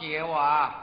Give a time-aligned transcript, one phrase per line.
[0.00, 0.34] 给我。
[0.34, 0.79] 啊，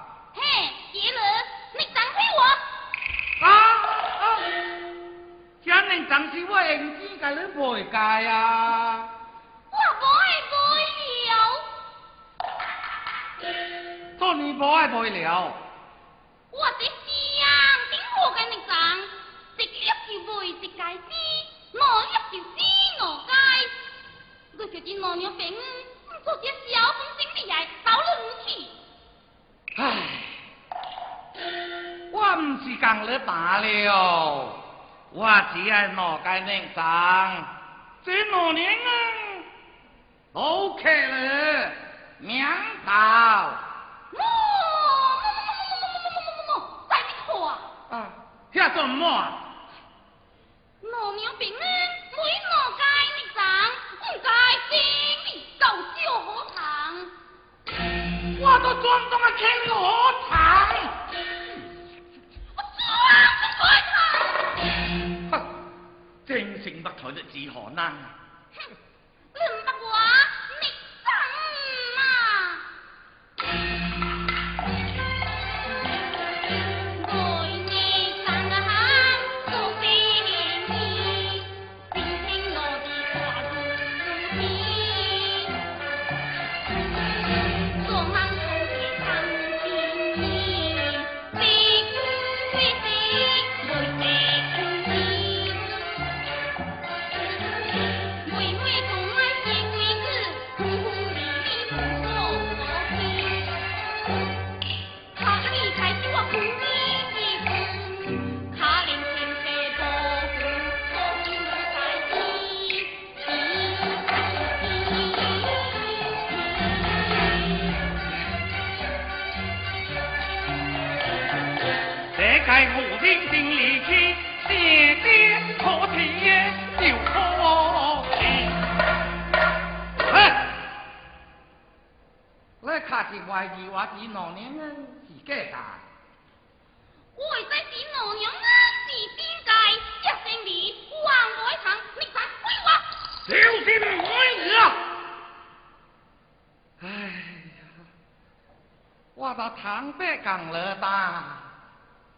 [150.27, 151.23] 唐北港了大，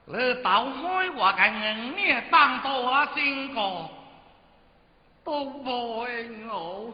[0.06, 3.88] 你倒开我个人呢，当到我心过，
[5.24, 6.08] 都无
[6.48, 6.92] 我，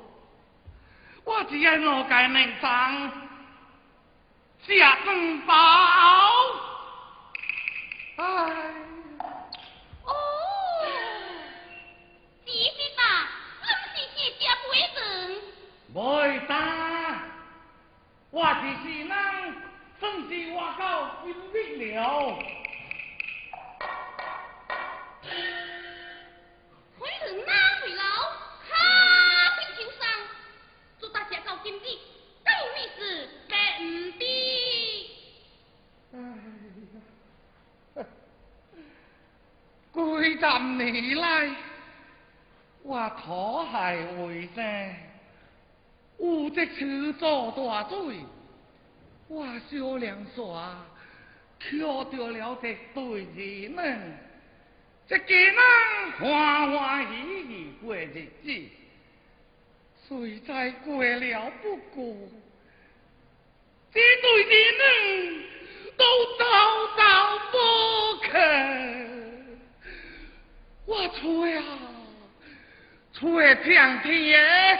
[1.24, 3.12] 我只系我个名章。
[4.68, 5.54] 下珍宝，
[8.18, 8.26] 哎，
[10.04, 10.12] 哦，
[12.46, 13.04] 姐姐大，
[18.62, 19.06] 你是
[20.16, 20.24] 谢家贵人？
[20.24, 22.00] 没大，我只是我到金币了。
[26.98, 27.52] 贵人哪
[27.84, 28.02] 位老？
[28.70, 28.74] 哈，
[29.56, 30.02] 会受伤，
[31.00, 32.00] 祝大家到金币，
[32.44, 33.00] 够意思，
[33.50, 33.84] 白唔
[34.18, 34.24] 的。
[39.94, 40.46] 几十
[40.78, 41.26] 年来，
[42.84, 44.96] 我讨害为生，
[46.20, 48.26] 有这次做大罪，
[49.28, 50.76] 我小梁煞，
[51.60, 54.18] 却着了这对人们，
[55.08, 55.56] 这家人
[56.20, 58.70] 欢欢喜喜过日子，
[60.08, 62.16] 谁在过了不过，
[63.92, 65.44] 这对人们
[65.98, 66.06] 都
[66.38, 66.46] 遭
[66.96, 67.58] 到不
[68.22, 69.58] 肯。
[70.86, 71.64] 我吹啊，
[73.12, 74.80] 吹上天，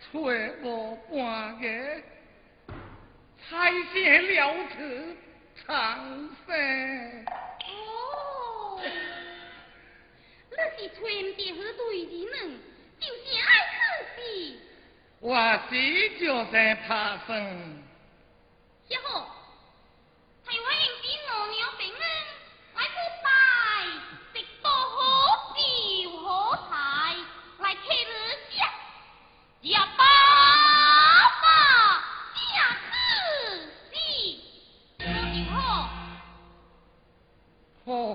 [0.00, 1.68] 吹无半个，
[3.48, 5.16] 彩线了此
[5.66, 7.26] 长生。
[7.66, 8.80] 哦，
[10.78, 12.36] 你是吹唔得好对人呢，
[13.00, 13.42] 就是爱
[14.14, 14.60] 死的。
[15.20, 15.28] 我
[15.68, 15.72] 是
[16.18, 16.52] 就是
[16.86, 17.28] 怕生。
[18.88, 19.02] 小虎，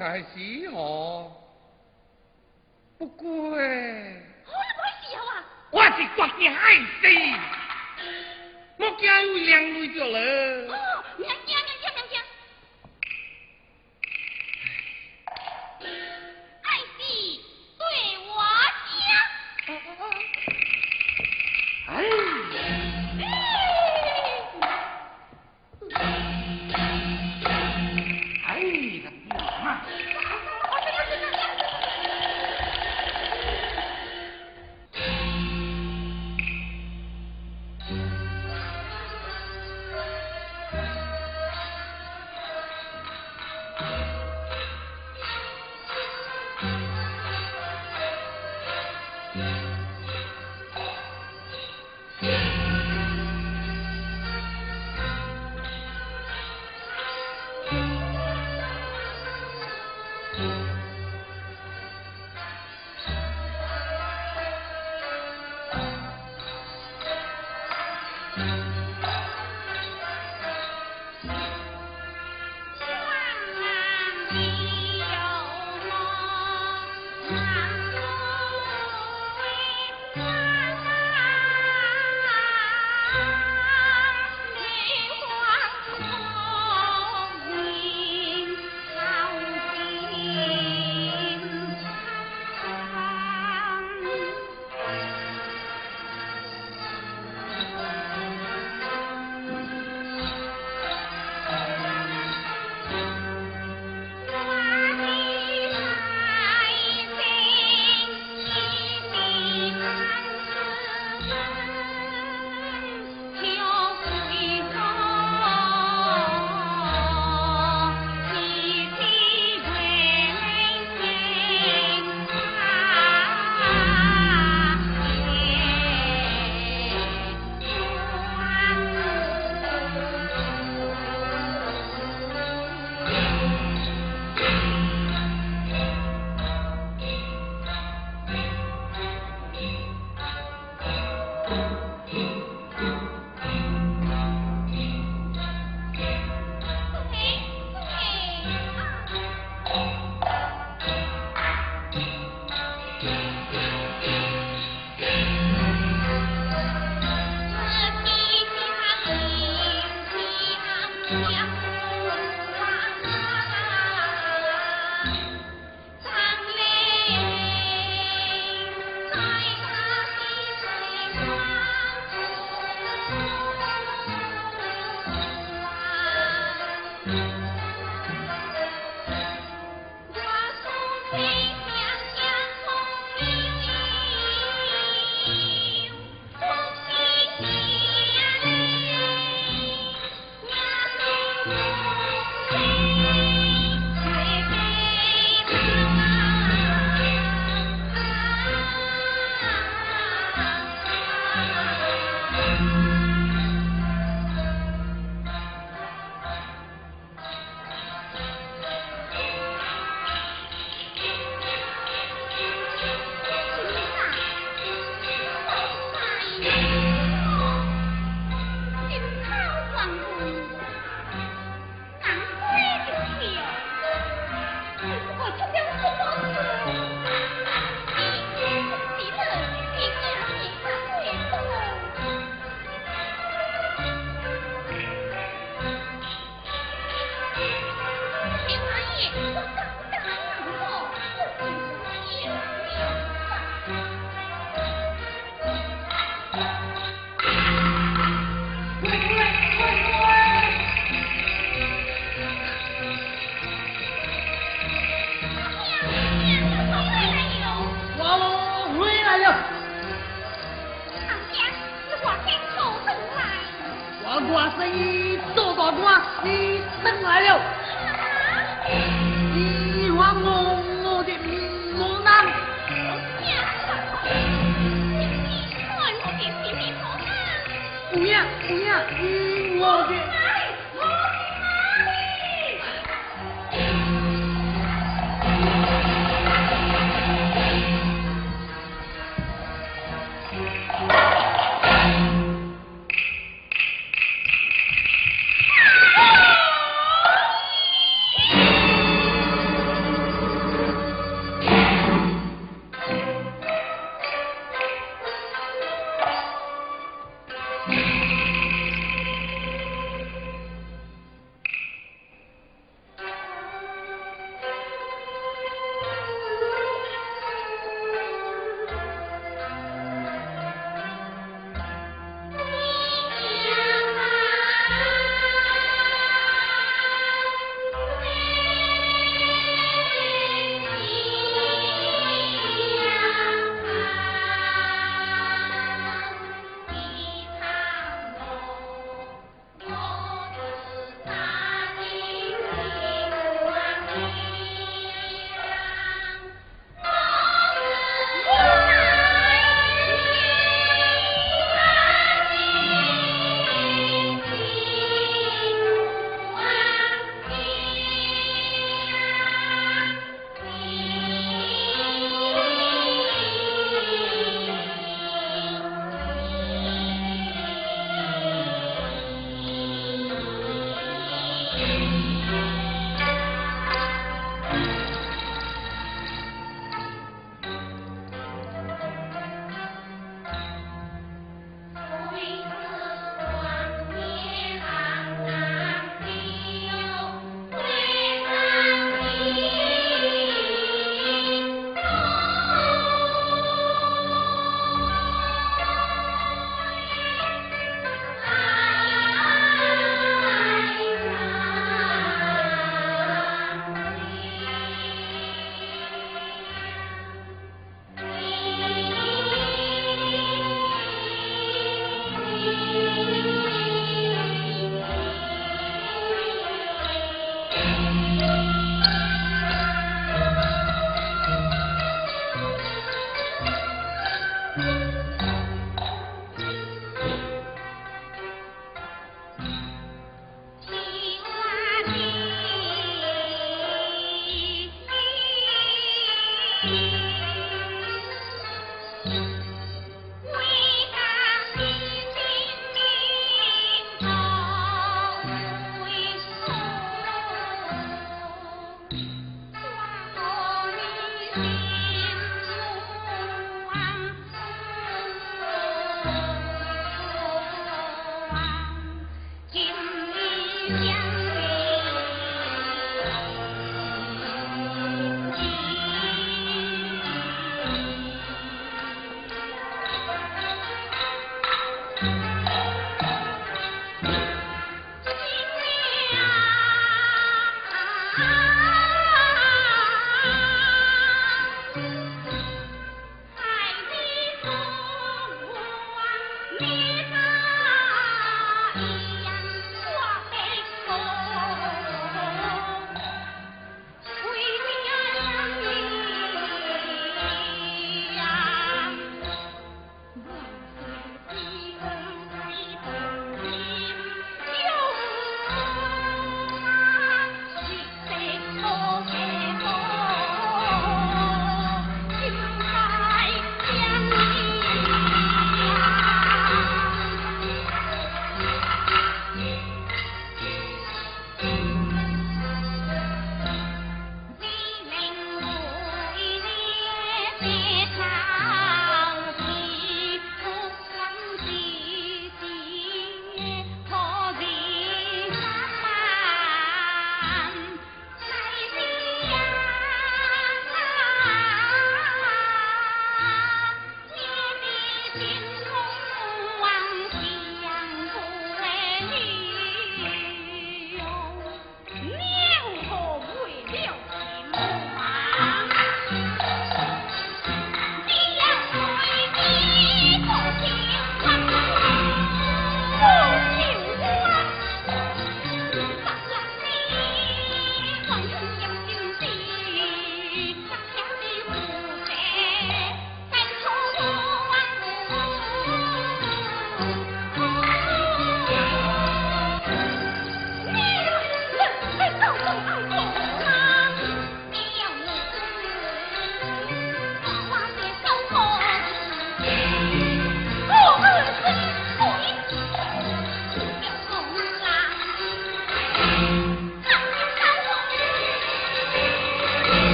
[0.00, 0.26] 该死
[0.72, 1.30] 哦，
[2.96, 5.44] 不过，好你不会死好啊？
[5.70, 7.06] 我是决定害死，
[8.78, 10.18] 莫惊有两泪着了。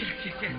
[0.00, 0.50] 天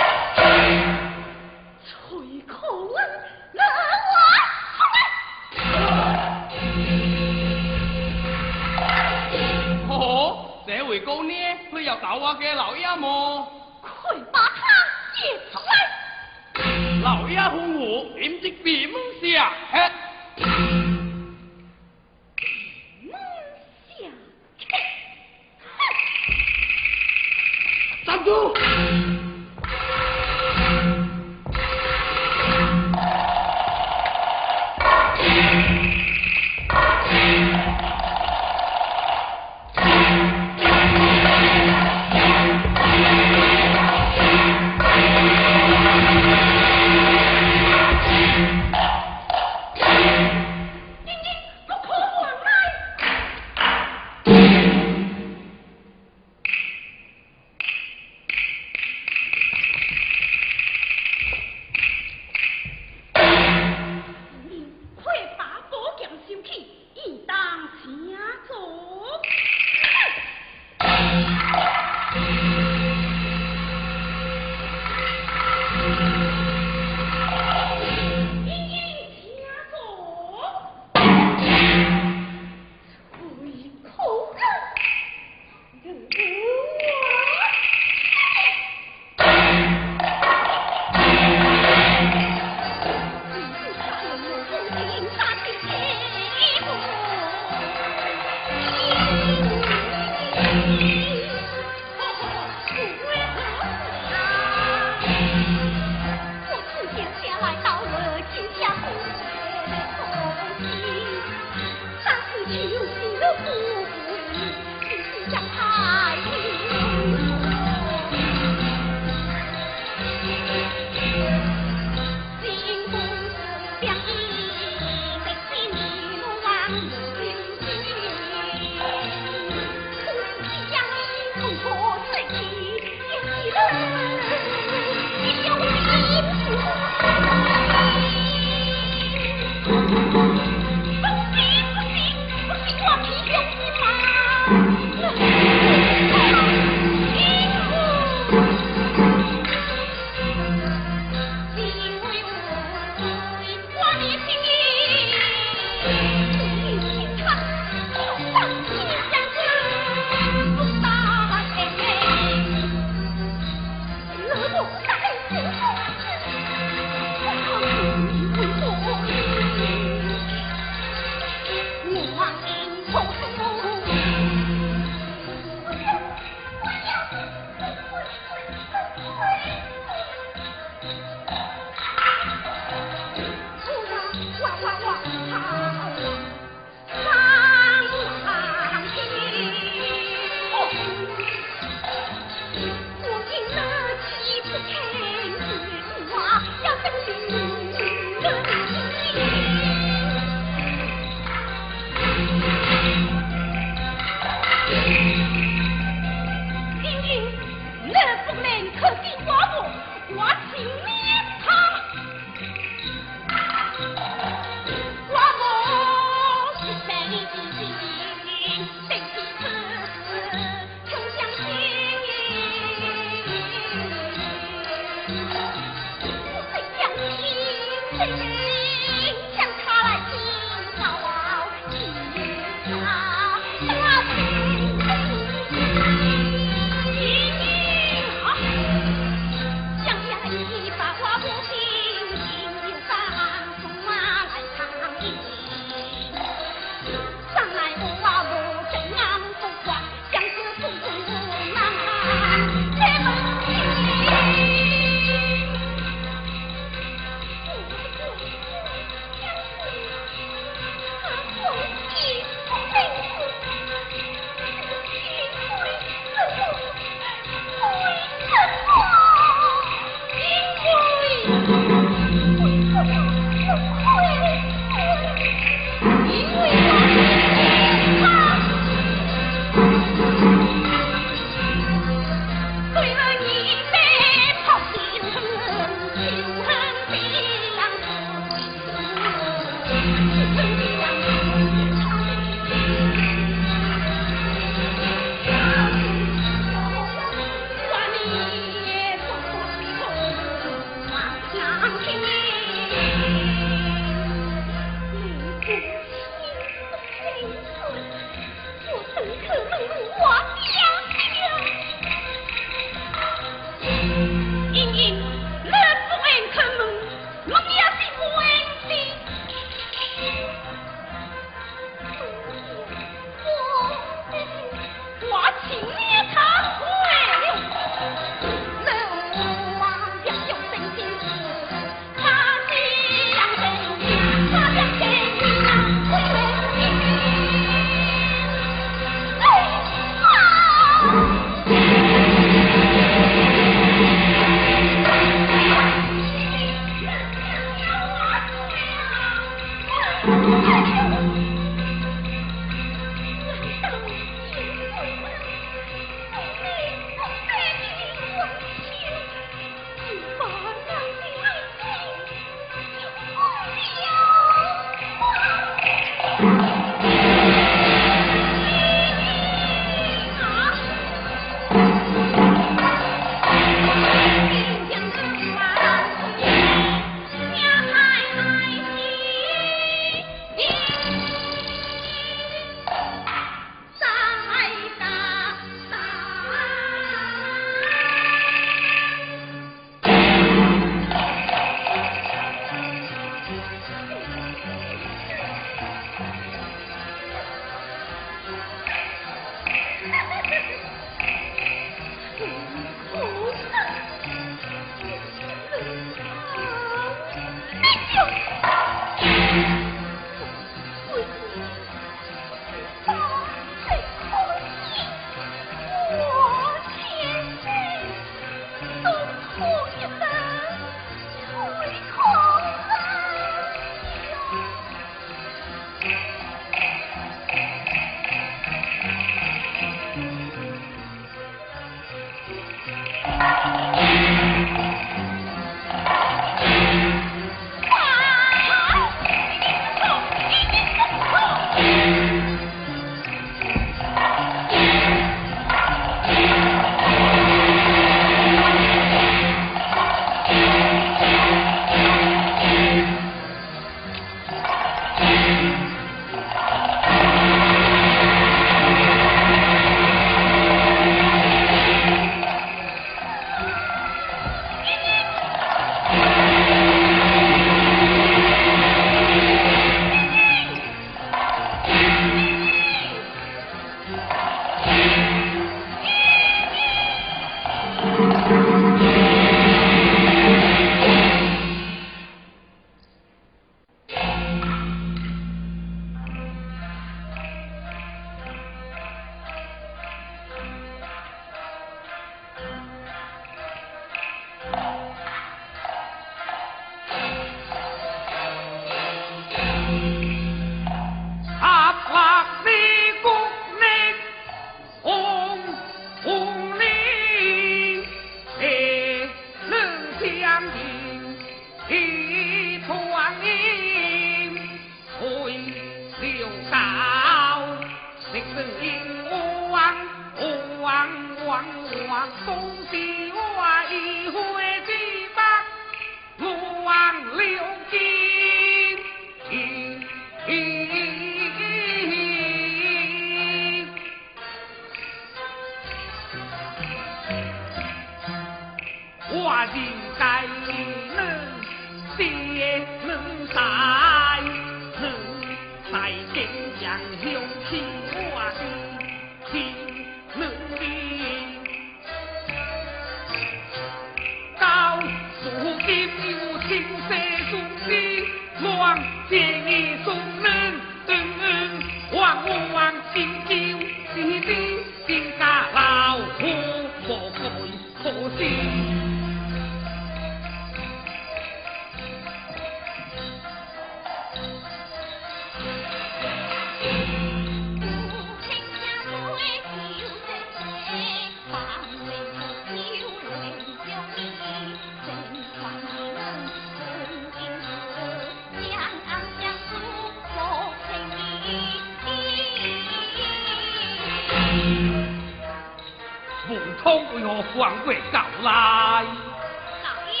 [597.36, 600.00] 王贵告来，老爷，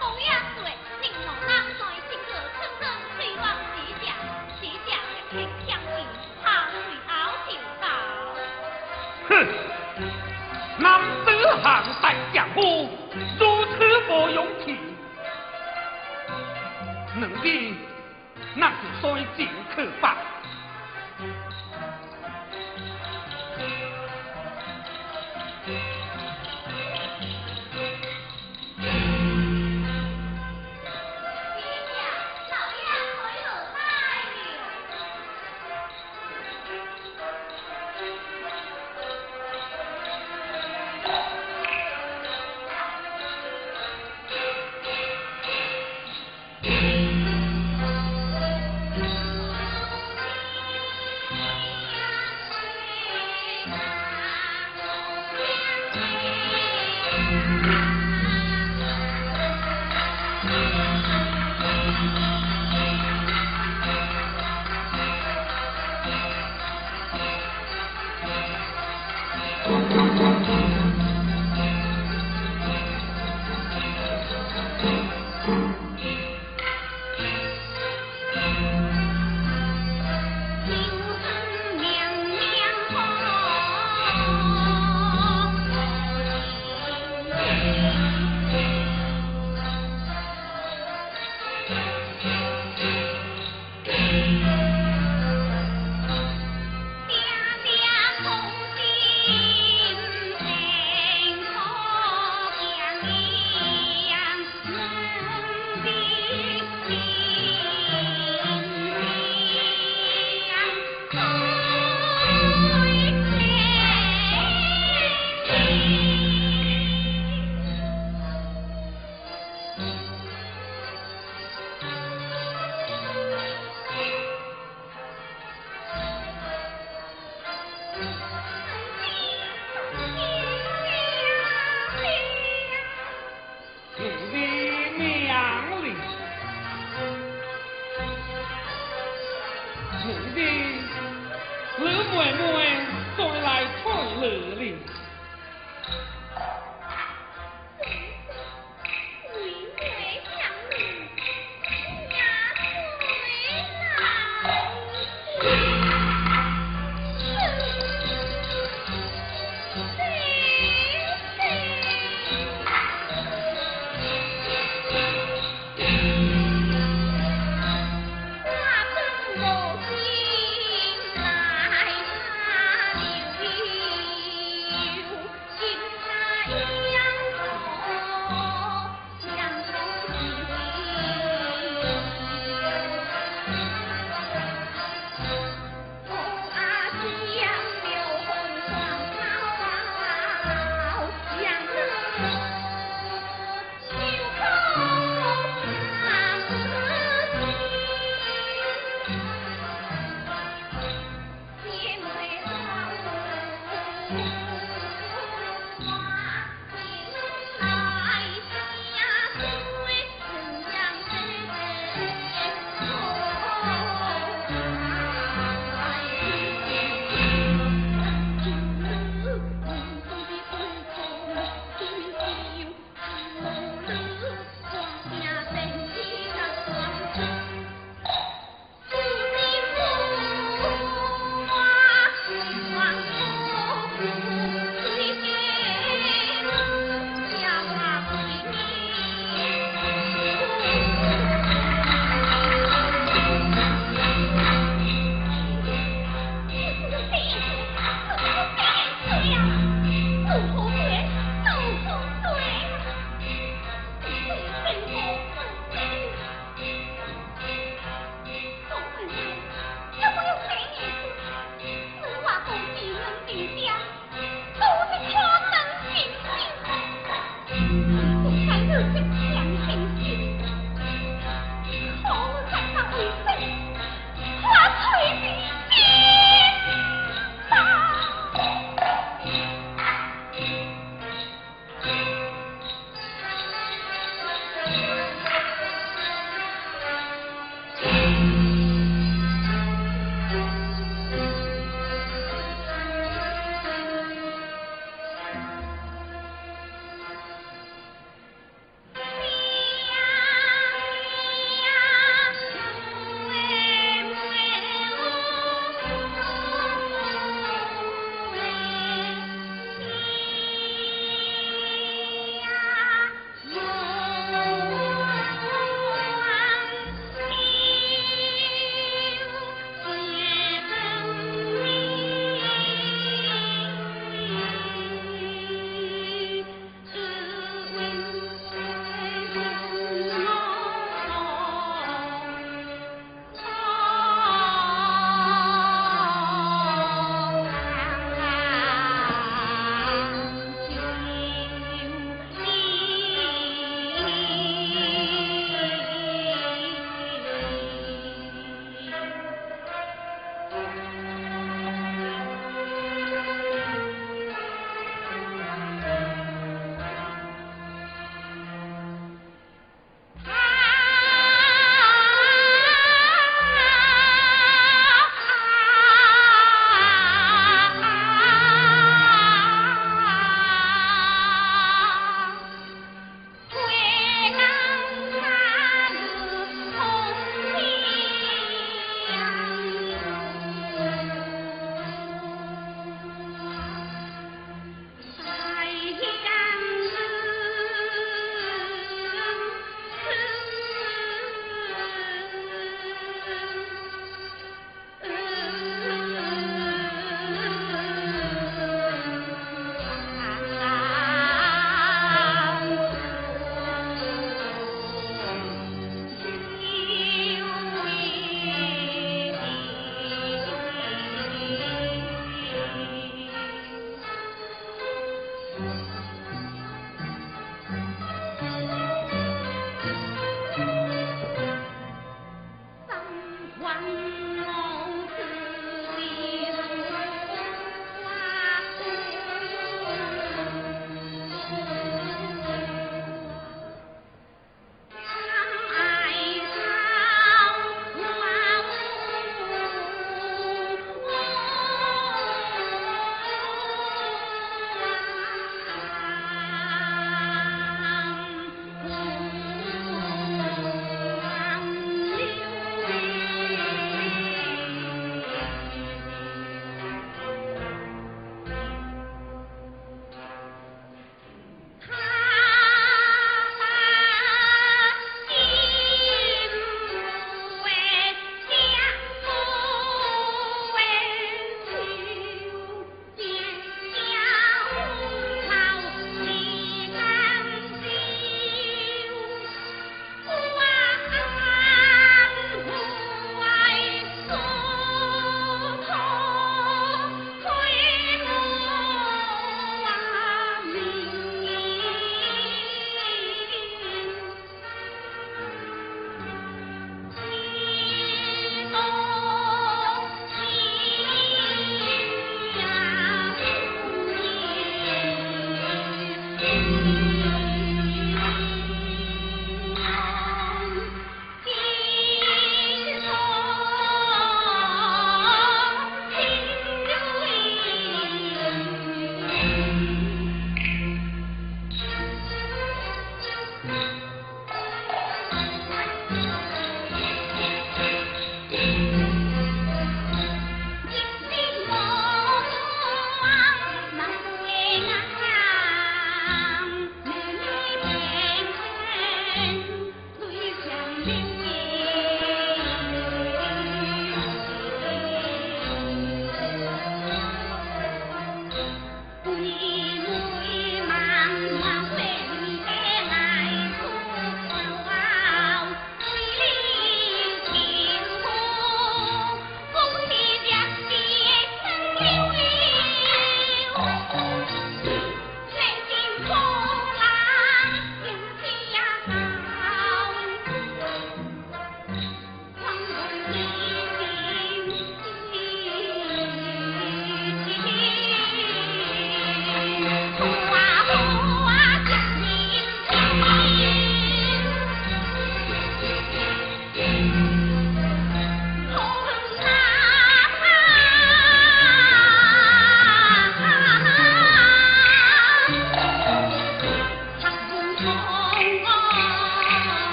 [0.00, 2.82] 不要睡，宁王郎在今个春生
[3.18, 3.44] 追王
[3.74, 4.06] 西家，
[4.58, 4.90] 西家
[5.30, 5.32] 听
[5.66, 5.94] 相信，
[6.42, 6.74] 他随
[7.06, 7.10] 后
[7.46, 7.84] 就到。
[9.28, 9.30] 哼，
[10.78, 10.84] 难
[11.26, 11.28] 得
[11.62, 12.88] 汉代江湖
[13.38, 13.70] 如此
[14.08, 14.78] 不勇气，
[17.16, 17.76] 能的
[18.54, 19.46] 那就率进
[19.76, 20.16] 可吧。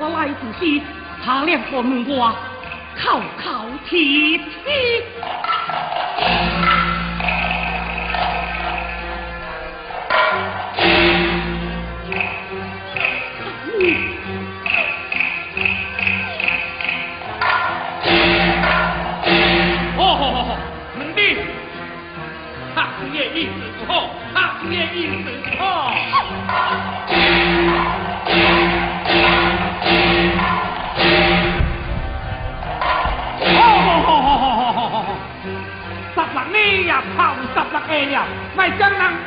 [0.00, 0.82] 我来自西，
[1.22, 2.34] 他两个问我，
[2.96, 3.98] 考考铁
[4.38, 4.40] 天。
[38.56, 39.19] Mày.